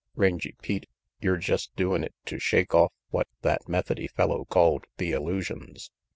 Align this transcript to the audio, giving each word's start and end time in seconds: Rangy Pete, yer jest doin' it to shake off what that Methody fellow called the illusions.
Rangy 0.15 0.55
Pete, 0.63 0.89
yer 1.19 1.37
jest 1.37 1.75
doin' 1.75 2.03
it 2.03 2.15
to 2.25 2.39
shake 2.39 2.73
off 2.73 2.91
what 3.11 3.27
that 3.43 3.69
Methody 3.69 4.07
fellow 4.07 4.45
called 4.45 4.87
the 4.97 5.11
illusions. 5.11 5.91